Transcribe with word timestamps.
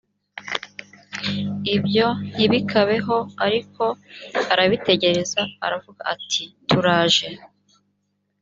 ibyo 1.75 2.07
ntibikabeho 2.33 3.17
ariko 3.45 3.83
arabitegereza 4.51 5.41
aravuga 5.65 6.01
ati 6.13 6.43
turaje 6.67 7.29